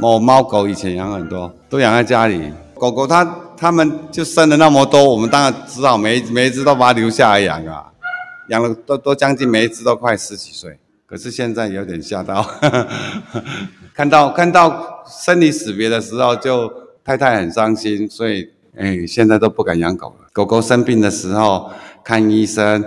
[0.00, 2.52] 猫猫狗以前养很多，都养在家里。
[2.74, 3.24] 狗狗它
[3.56, 7.90] 它们就生了那么多，我们当然只好每每一只都把它留下来养啊。
[8.50, 12.46] 养了都都将近每一只都快十几岁，可是现在有点吓到，
[13.94, 16.70] 看到看到生离死别的时候，就
[17.04, 20.26] 太太很伤心，所以哎，现在都不敢养狗了。
[20.32, 21.70] 狗狗生病的时候
[22.02, 22.82] 看医生、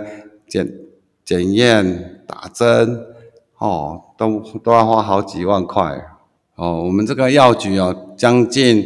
[0.48, 0.70] 检
[1.24, 3.06] 检验、打针，
[3.58, 6.04] 哦，都都要花好几万块。
[6.56, 8.84] 哦，我们这个药局哦，将近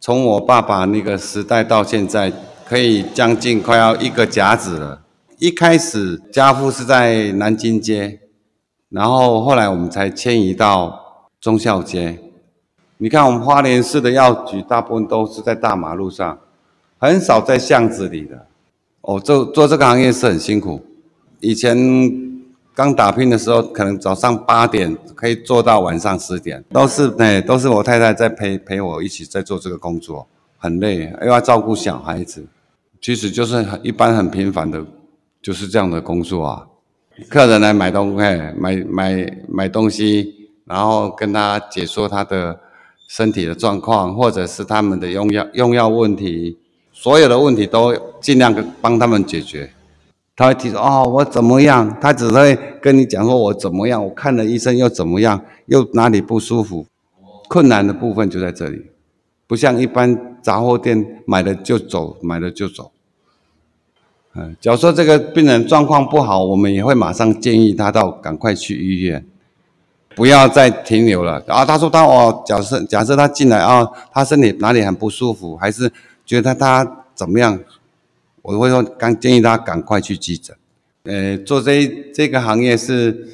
[0.00, 2.32] 从我爸爸那个时代到现在，
[2.66, 5.02] 可以将近快要一个甲子了。
[5.38, 8.18] 一开始家父是在南京街，
[8.90, 12.18] 然后后来我们才迁移到忠孝街。
[12.98, 16.38] 你看我们花莲市的药局，大部分都是在大马路上，
[16.98, 18.46] 很少在巷子里的。
[19.00, 20.84] 哦，做做这个行业是很辛苦，
[21.40, 22.28] 以前。
[22.74, 30.24] 刚打拼的时候，可能早上八点可以做到晚上十点，都是哎，都是我太太在陪陪我一起在做这个工作，
[30.56, 32.46] 很累，又要照顾小孩子，
[33.00, 34.80] 其实就是很一般很平凡的，
[35.42, 36.68] 就是这样的工作啊。
[37.28, 38.16] 客人来买东西，
[38.56, 42.60] 买买买东西，然后跟他解说他的
[43.08, 46.56] 身体的状况，或者是他们的用药用药问题，
[46.92, 49.72] 所有的问题都尽量帮他们解决。
[50.36, 51.96] 他会提出哦，我怎么样？
[52.00, 54.04] 他只会跟你讲说，我怎么样？
[54.04, 55.42] 我看了医生又怎么样？
[55.66, 56.86] 又哪里不舒服？
[57.48, 58.86] 困难的部分就在这里，
[59.46, 62.92] 不像一般杂货店买了就走，买了就走。
[64.34, 69.26] 嗯，假如说这个病人状况不好，我们也会马上建议他到赶快去医院，
[70.18, 71.40] 不要再停留了。
[71.46, 75.92] 啊，他说他哦，假设假设他进来啊，他身体哪里很不舒服，还是
[76.26, 77.56] 觉得他，他怎么样？
[78.42, 80.56] 我会说，刚建议他赶快去急诊。
[81.04, 83.28] 呃，做这这个行业是，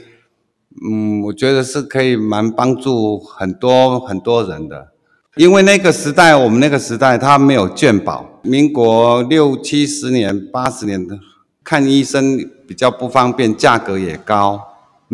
[0.87, 4.89] 嗯，我觉得是可以蛮帮助很多很多人的。
[5.37, 11.19] 因为那个时代，我们那个时代他没有健保，民国六七十年、八十年的
[11.65, 12.39] 看医生
[12.69, 14.61] 比较不方便，价格也高。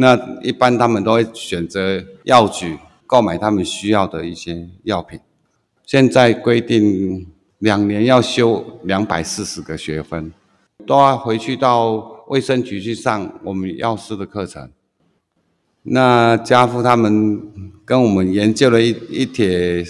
[0.00, 5.20] 那一般他们都会选择药局购买他们需要的一些药品。
[5.86, 7.26] 现在规定。
[7.60, 10.32] 两年要修两百四十个学分，
[10.86, 14.70] 都要回去到卫生局去上我们药师的课程。
[15.82, 17.38] 那家父他们
[17.84, 19.84] 跟我们研究了一一帖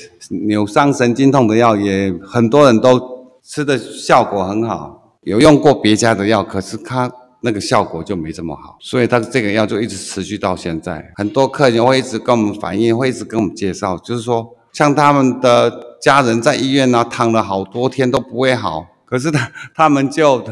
[0.48, 5.20] 扭伤神经痛的药，也很多人都吃的效果很好。
[5.22, 7.08] 有用过别家的药，可是他
[7.40, 11.12] 那个效果就没这么好，所以他这个药就一直持续到现在。
[11.16, 15.90] 很多客人会一直跟我们反映，会一直跟我们介绍，就是说像他们的。
[16.00, 20.42] 家人在医院呢、啊、躺了好多天都不会好，可是他他们就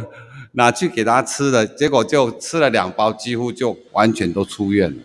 [0.52, 4.98] 拿去给他吃了，结果就吃了两包，几乎就完全都出院了。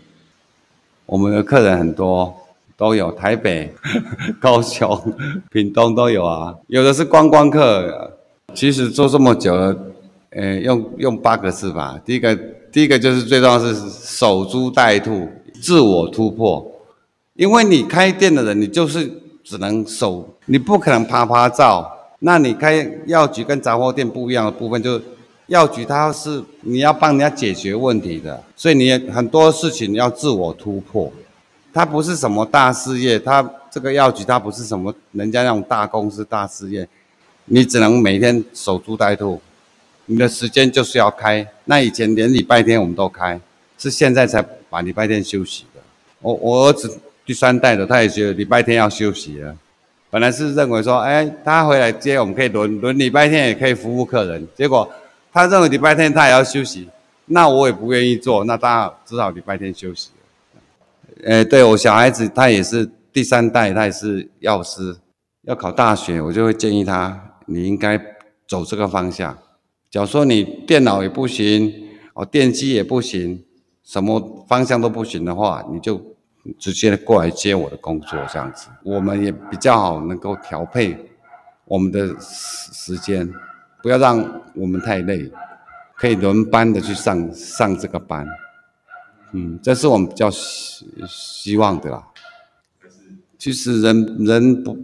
[1.06, 2.34] 我们的客人很多，
[2.76, 3.74] 都有台北、
[4.38, 5.14] 高雄、
[5.50, 8.18] 屏东都有啊，有的是观光客。
[8.52, 9.74] 其实做这么久了，
[10.34, 12.00] 呃，用用八个字吧。
[12.04, 12.34] 第一个
[12.72, 15.28] 第一个就是最重要是守株待兔，
[15.60, 16.66] 自我突破。
[17.34, 19.20] 因为你开店的人，你就是。
[19.46, 21.86] 只能守，你不可能趴趴照。
[22.20, 25.04] 那你开药局跟杂货店不一样的部分，就是
[25.48, 31.12] 药局它是你要帮人家解决问题的，所以你很多事情你要自我突破。
[31.74, 36.88] 它不是什么大事业，它这个药局它不是什么人家那种大公司大事业，
[37.44, 39.38] 你只能每天守株待兔。
[40.06, 43.40] 你的时间就是要开，那以前连礼拜天我们都开，
[43.78, 45.80] 是现在才把礼拜天休息的。
[46.20, 47.00] 我我儿子。
[47.26, 49.56] 第三代的，他也觉得礼拜天要休息了。
[50.10, 54.46] 本来是认为说，哎，他回来接我们可以轮轮礼拜天也可以服务客人。
[54.54, 54.86] 结果
[55.32, 56.86] 他认为礼拜天他也要休息，
[57.24, 60.10] 那我也不愿意做，那他只好礼拜天休息。
[61.24, 64.94] 哎，对我小孩子，他也是第三代，他也是药师，
[65.44, 67.98] 要考大学，我就会建议他，你应该
[68.46, 69.34] 走这个方向。
[69.94, 71.72] 假如说你电脑也不行，
[72.14, 73.44] 哦，电机也不行，
[73.84, 76.02] 什么方向都不行的话，你就。
[76.58, 80.94] 直接过来接我的工作，这样子，我们也比较好能够调配
[81.64, 83.32] 我们的时时间，
[83.82, 85.32] 不要让我们太累，
[85.96, 88.28] 可以轮班的去上上这个班，
[89.32, 92.08] 嗯，这是我们比较希希望的啦。
[93.38, 94.76] 其实人人不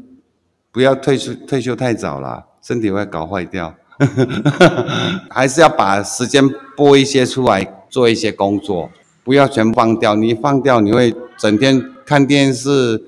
[0.72, 3.74] 不要退休退休太早了，身体会搞坏掉，
[5.28, 6.42] 还是要把时间
[6.76, 8.90] 拨一些出来做一些工作。
[9.22, 13.02] 不要全放掉，你放掉，你会整天看电视，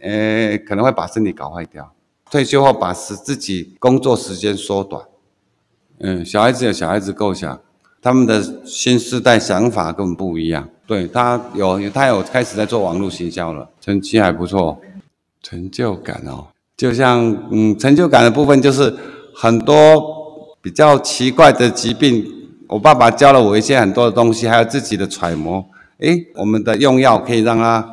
[0.00, 1.92] 呃，可能会把身体搞坏掉。
[2.30, 5.02] 退休后把时自己工作时间缩短。
[5.98, 7.60] 嗯，小孩子有小孩子构想，
[8.02, 10.68] 他们的新时代想法根本不一样。
[10.86, 14.78] 对，他有他有开始在做网络行销了，成绩还不错，
[15.42, 18.94] 成就感哦，就像嗯，成就感的部分就是
[19.34, 20.23] 很多
[20.64, 22.24] 比较奇怪的疾病，
[22.68, 25.62] 我爸爸教了我一些很多的东西，还有自己的揣摩。
[25.98, 27.86] 诶，我们的用药可以让他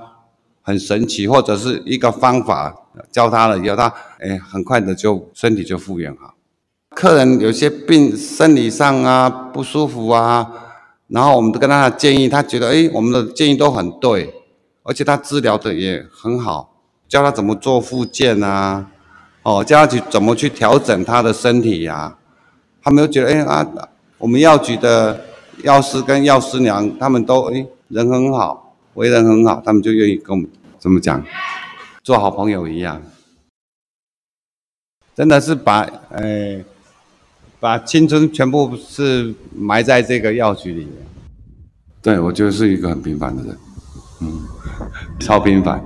[0.62, 2.74] 很神奇，或者是一个方法
[3.12, 6.36] 教他了以后，他诶很快的就身体就复原好。
[6.96, 10.50] 客人有些病，生理上啊不舒服啊，
[11.10, 14.34] 然后我们都跟他的建议，他觉得诶我们的建议都很对，
[14.84, 16.74] 而且他治疗的也很好，
[17.10, 18.88] 教他怎么做复健啊，
[19.44, 22.18] 哦，教他去怎么去调整他的身体呀、啊，
[22.82, 23.68] 他们又觉得哎啊，
[24.18, 25.26] 我们药局的
[25.64, 30.50] 药师跟药师娘他们都哎人很好，为人很好，他们就愿意跟我们
[30.80, 31.24] 怎么讲，
[32.04, 33.02] 做好朋友一样，
[35.16, 35.82] 真的是把
[36.12, 36.64] 哎。
[37.62, 40.96] 把青春全部是埋在这个药局里面。
[42.02, 43.58] 对，我就是一个很平凡的人，
[44.22, 44.42] 嗯，
[45.20, 45.80] 超平凡。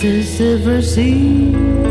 [0.00, 1.89] faces ever seen.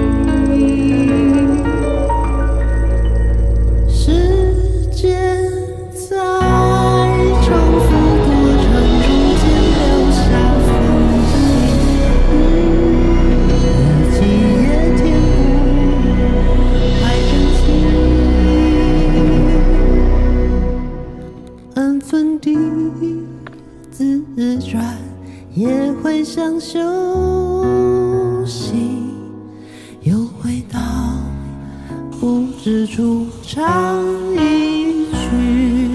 [33.60, 34.02] 唱
[34.36, 35.92] 一句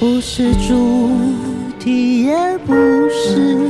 [0.00, 1.12] 不是主
[1.78, 2.74] 题，也不
[3.08, 3.67] 是。